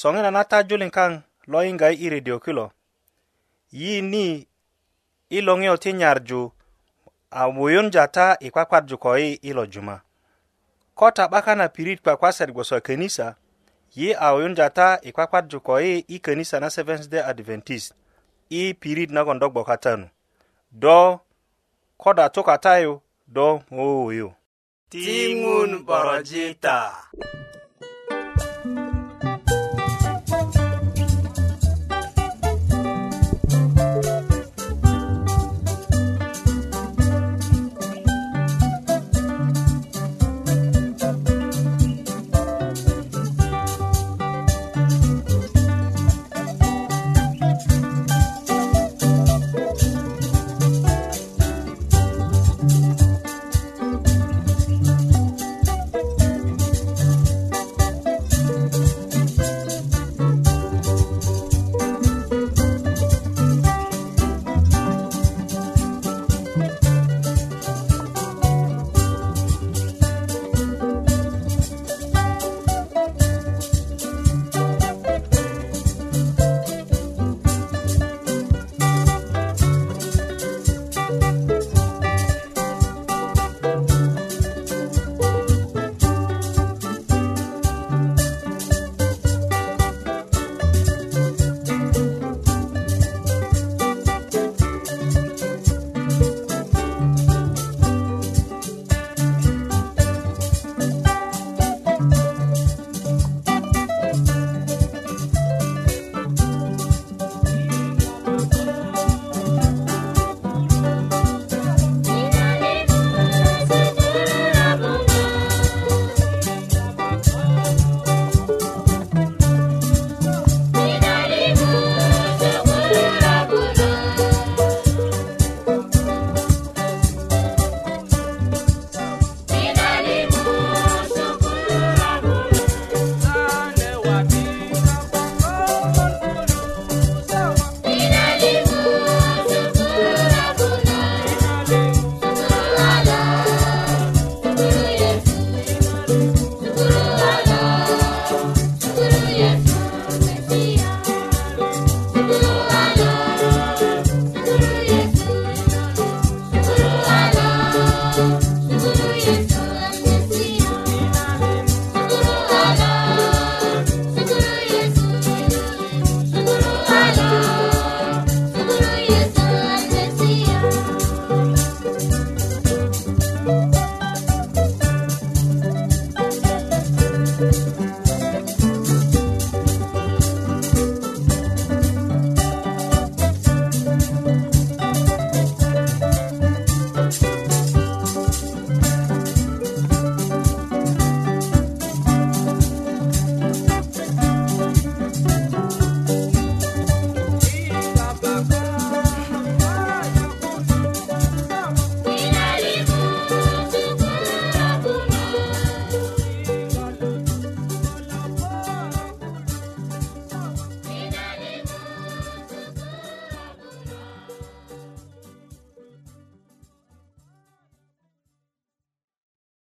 soŋe 0.00 0.22
na 0.22 0.30
nata 0.30 0.58
julin 0.68 0.90
kaŋ 0.96 1.12
lo 1.50 1.58
yiŋga 1.66 1.88
i 1.90 2.06
redio 2.12 2.36
kilo 2.44 2.66
yi 3.78 4.02
ni 4.02 4.46
i 5.28 5.38
loŋiyo 5.46 5.74
ti 5.82 5.90
nyarju 5.92 6.42
a 7.30 7.42
wuyunja 7.54 8.04
ta 8.16 8.28
i 8.40 8.48
kwakwarju 8.54 8.96
ko 8.98 9.10
yi 9.18 9.38
i 9.42 9.50
lo 9.52 9.64
juma 9.66 9.96
ko 10.94 11.10
ta 11.10 11.28
'baka 11.28 11.54
na 11.54 11.68
pirit 11.68 12.00
kwakwasat 12.02 12.50
gboso 12.50 12.80
kenisa 12.80 13.36
yi 13.94 14.14
a 14.14 14.28
wuyunja 14.34 14.70
ta 14.70 14.98
i 15.02 15.12
kwakwarju 15.12 15.60
ko 15.60 15.80
yi 15.80 16.04
i 16.08 16.18
kenisa 16.18 16.60
na 16.60 16.70
seventh 16.70 17.08
day 17.08 17.20
adventist 17.22 17.94
i 18.50 18.74
pirit 18.74 19.10
nagon 19.10 19.38
do 19.38 19.50
gboka 19.50 19.76
tanu 19.76 20.08
do 20.72 21.18
ko 21.96 22.12
da 22.14 22.28
tu 22.28 22.42
katayu 22.42 23.02
do 23.34 23.50
ooyo. 23.80 24.28
Oh, 24.32 24.36
Ting'un 24.90 25.70
barajita. 25.86 26.76